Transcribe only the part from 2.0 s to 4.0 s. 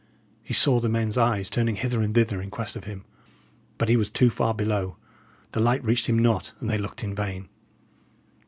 and thither in quest of him; but he